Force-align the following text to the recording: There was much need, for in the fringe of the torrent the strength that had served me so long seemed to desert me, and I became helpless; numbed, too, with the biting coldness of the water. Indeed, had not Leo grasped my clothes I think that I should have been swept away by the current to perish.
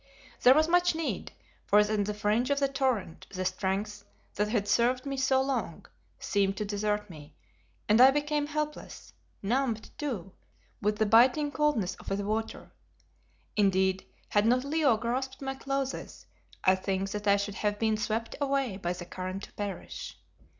There 0.41 0.55
was 0.55 0.67
much 0.67 0.95
need, 0.95 1.31
for 1.67 1.77
in 1.79 2.05
the 2.05 2.15
fringe 2.15 2.49
of 2.49 2.59
the 2.59 2.67
torrent 2.67 3.27
the 3.29 3.45
strength 3.45 4.03
that 4.33 4.47
had 4.49 4.67
served 4.67 5.05
me 5.05 5.15
so 5.15 5.43
long 5.43 5.85
seemed 6.17 6.57
to 6.57 6.65
desert 6.65 7.07
me, 7.07 7.35
and 7.87 8.01
I 8.01 8.09
became 8.09 8.47
helpless; 8.47 9.13
numbed, 9.43 9.91
too, 9.99 10.31
with 10.81 10.97
the 10.97 11.05
biting 11.05 11.51
coldness 11.51 11.93
of 11.97 12.07
the 12.07 12.25
water. 12.25 12.71
Indeed, 13.55 14.03
had 14.29 14.47
not 14.47 14.63
Leo 14.63 14.97
grasped 14.97 15.39
my 15.39 15.53
clothes 15.53 16.25
I 16.63 16.73
think 16.73 17.11
that 17.11 17.27
I 17.27 17.35
should 17.37 17.53
have 17.61 17.77
been 17.77 17.95
swept 17.95 18.35
away 18.41 18.77
by 18.77 18.93
the 18.93 19.05
current 19.05 19.43
to 19.43 19.53
perish. 19.53 20.17